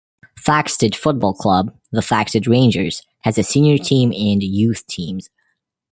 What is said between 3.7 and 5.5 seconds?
team and youth teams.